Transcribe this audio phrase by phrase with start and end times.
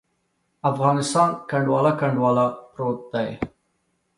[0.71, 3.29] افغانستان کنډواله، کنډواله پروت دی.